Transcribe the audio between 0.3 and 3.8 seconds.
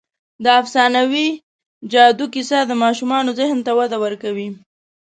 د افسانوي جادو کیسه د ماشومانو ذهن ته